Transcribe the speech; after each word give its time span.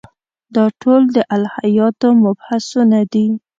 دا 0.55 0.65
ټول 0.81 1.01
د 1.15 1.17
الهیاتو 1.35 2.07
مبحثونه 2.23 2.99
دي. 3.13 3.25